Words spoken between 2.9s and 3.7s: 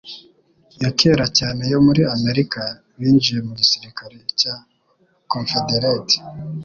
binjiye mu